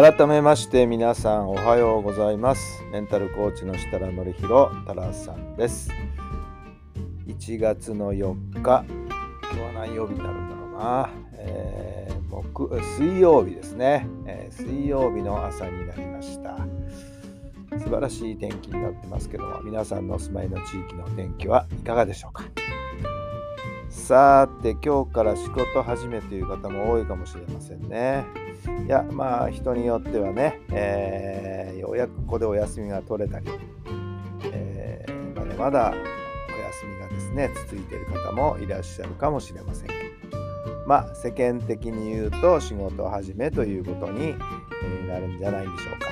[0.00, 2.84] 改めまして皆さんおはようございます。
[2.92, 5.90] メンタルコーチの設楽範弘太郎さんです。
[7.26, 16.56] 1月の4日今日は何曜日になるんだろうな、えー、木水曜日ですね、えー、水曜日の朝になりました。
[17.76, 22.44] 素晴らしい天気になってますけども皆さんのお住まいの地域の天気はいかがでしょうか。
[23.90, 28.47] さて今日から仕事始めという方も多いかもしれませんね。
[28.86, 33.46] いやまあ人によってはね、えー、ようやくここでお休みが取れたり、
[34.52, 39.88] えー、まだまだお休みがですね続いている方もいらっしゃるかもしれません。
[40.86, 44.34] まあ世間的に言うと仕事を始めということに
[45.06, 46.08] なるんじゃないでしょうか。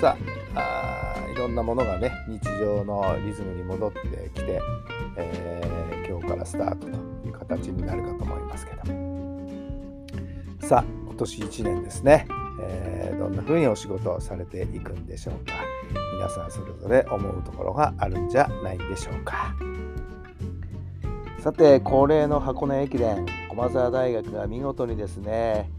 [0.00, 0.16] さ
[0.54, 4.60] あいろんなものがね日常のリズムに戻ってきて、
[5.16, 6.88] えー、今日からスタートと
[7.26, 9.01] いう形になるかと思いますけども。
[10.72, 12.26] さ今年1年ですね、
[12.58, 15.52] えー、どんな風にお仕事をされていくんでしょうか。
[16.14, 19.54] 皆さんそれぞれ思うところがあるんじゃないでしょうか。
[21.40, 25.70] さて恒例の箱根駅伝駒澤大学が見事にですね、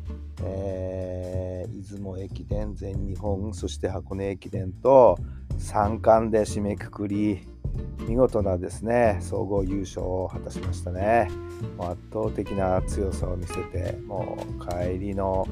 [0.43, 5.17] えー、出雲駅伝全日本そして箱根駅伝と
[5.57, 7.47] 3冠で締めくくり
[8.07, 11.29] 見事なですね総合優勝を果たしましたね。
[11.77, 15.47] もう圧倒的な強さを見せてもう帰りの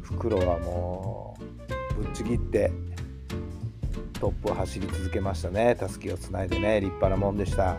[0.00, 1.36] 袋はも
[1.98, 2.72] うぶっちぎって
[4.18, 5.76] トップを走り続けましたね。
[5.76, 7.76] たすきをつないでね立派なもんでした。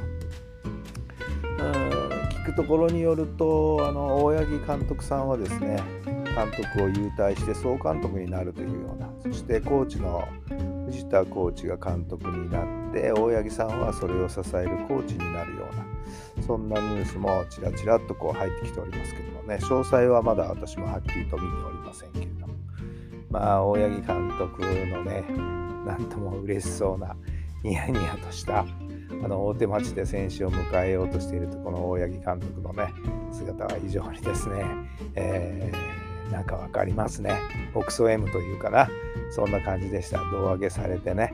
[1.60, 2.04] うん
[2.44, 10.28] 聞くところによるとあの大八木監督さんはですね監督を優退して総監督になるというようなそしてコーチの
[10.88, 22.54] 藤田コーチが監督になって大八木さんはそれを支えるコーチになるようなそんなニュースもちらちらっとこう入ってきておりますけどもね詳細はまだ私もはっきりと見ておりませんけれども
[23.30, 25.24] まあ大八木監督のね
[25.86, 27.16] なんとも嬉しそうな
[27.64, 28.66] ニヤニヤとした
[29.24, 32.94] あの大手町で選手を迎えようとしているとこの大八木監督のね
[33.32, 34.66] 姿は非常にですね、
[35.16, 37.34] えー、なんか分かりますね。
[37.74, 38.90] オクソ M というかな、
[39.32, 40.20] そんな感じでした。
[40.32, 41.34] 胴上げされてね、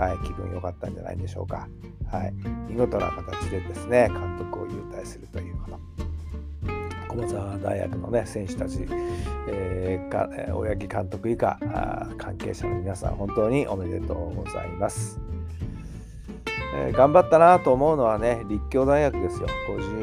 [0.00, 1.68] はい、気分良かったんじゃないでしょうか。
[2.10, 2.32] はい、
[2.68, 5.78] 見事な形でですね、監督を優待するというこの。
[7.06, 8.86] 駒澤大学の、ね、選手たち、
[9.48, 11.58] えー、か大八木監督以下
[12.16, 15.20] 関係者の皆さん本当におめでとうございます。
[16.76, 19.48] えー、頑張ったなと思うのはね立教大学ですよ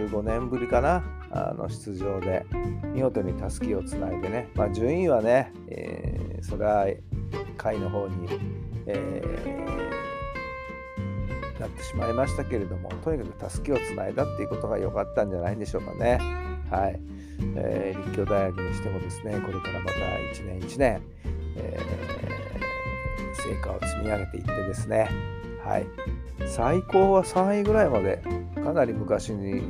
[0.09, 2.46] 55年ぶりかなあの出場で
[2.94, 6.88] 見事にたすきをつないでね、まあ、順位はね、えー、それは
[7.57, 8.28] 下位の方に、
[8.88, 16.20] えー、なってしまいましたけれどもとにかくたすきをつないだっていうことが良かったんじゃないんでしょうかね。
[16.70, 17.00] はい。
[17.56, 21.02] えー、立教大学にしてもですねこれからまた1年1年、
[21.56, 25.09] えー、成果を積み上げていってですね、
[25.64, 25.88] はい、
[26.48, 28.22] 最高は3位ぐらいまで
[28.56, 29.62] かなり昔に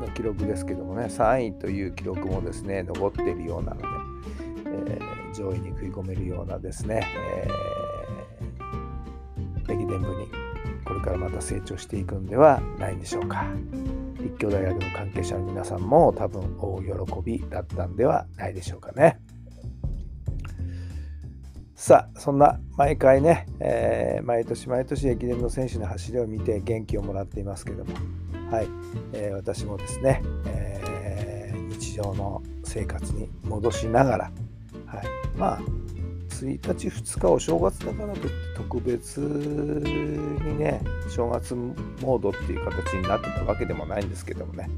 [0.00, 3.86] の記録ですけどもね3位という記録もですね残っているようなので、
[4.66, 7.87] えー、上位に食い込めるようなですね、えー、
[9.88, 10.28] 伝部に
[10.84, 13.46] これからまた成長していくんではないんでしょうか。
[14.20, 19.20] 立教大学の関係者の皆さんも多分大喜びだったんではないでしょうかね。
[21.74, 27.94] さあそんな毎回ね、えー、毎年毎年駅伝の選手の走りを見て元気をもらっていますけども、
[28.50, 28.68] はい。
[29.12, 34.24] えー、私もですね、えー、日常の生活に戻しながら、
[34.86, 35.06] はい、
[35.36, 35.60] まあ
[36.44, 44.68] 1日2日お正月だからといって特別にね正月モードっていう形になってたわけでもないんですけどもね、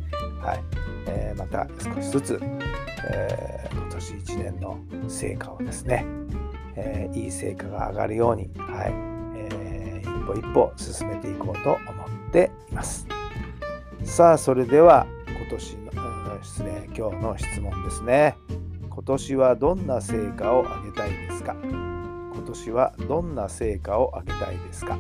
[0.41, 0.63] はい
[1.07, 2.41] えー、また少しずつ、
[3.11, 4.79] えー、今年1年の
[5.09, 6.05] 成果をですね
[6.77, 8.93] えー、いい成果が上がるように、はい
[9.37, 11.79] えー、一歩一歩進めていこうと思
[12.29, 13.07] っています。
[14.05, 18.37] さあそれでは今年の失礼今日の質問ですね。
[18.89, 21.11] 今年はどんな成果を上げたい
[21.41, 21.57] ますか？
[21.63, 24.99] 今年はどんな成果を上げたいですか？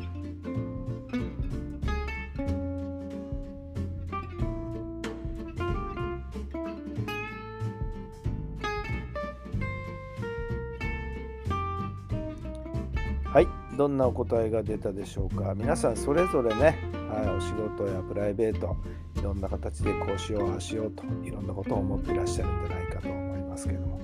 [13.32, 13.46] はい
[13.76, 15.54] どんなお答えが出たでしょうか？
[15.54, 16.78] 皆さんそれぞれね、
[17.08, 18.76] はい、お仕事やプライベート
[19.16, 24.00] いろんな形でこうしようああしようといろんなことを思っていらっしゃるんじゃないかと思いますけども。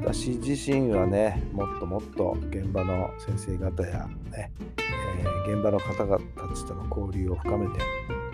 [0.00, 7.80] 私自身はねもっともっと現場の先生方やね、えー、現場の方々たちとの交流を深めて、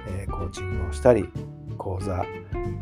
[0.08, 1.28] えー、コーチングをしたり
[1.78, 2.24] 講座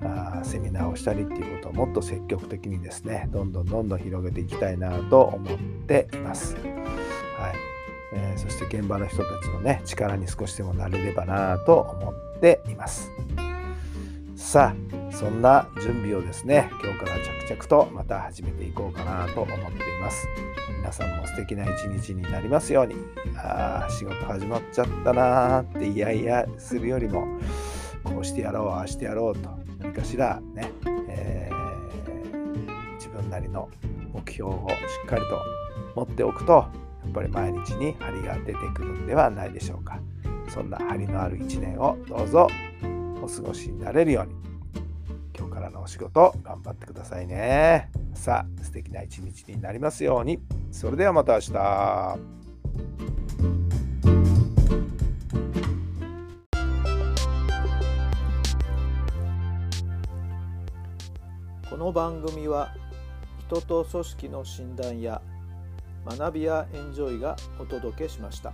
[0.02, 6.54] あセミナーをしたりっていうことをもっと積極的にですねどんどんどんどん広げていきたいなと思っています。
[6.56, 6.64] はい
[8.14, 13.10] えー、そして現場の人たちのね力に少しでもなれればなと思っています。
[14.34, 20.28] さあそんな準備をですね今日から着々とまた始めていこうかなと思っています。
[20.78, 22.94] 皆さんも素敵な一日になりますように。
[23.36, 27.26] ああ仕事始まっちゃったなーっていやいやするよりも
[28.04, 29.50] こうしてやろうああしてやろうと
[29.80, 30.70] 何かしらね、
[31.08, 33.68] えー、自分なりの
[34.12, 34.74] 目標をし
[35.04, 35.42] っかりと
[35.96, 36.70] 持っておくとや
[37.08, 39.98] っぱり毎日に張りが出てくるんではないでしょうか。
[40.48, 42.46] そんな張りのある一年をどうぞ
[43.20, 44.57] お過ごしになれるように。
[45.68, 47.90] からのお仕事頑張ってくださいね。
[48.14, 50.40] さあ素敵な一日になりますように。
[50.70, 52.18] それではまた明日。
[61.70, 62.74] この番組は
[63.46, 65.22] 人と組織の診断や
[66.04, 68.52] 学びやエンジョイがお届けしました。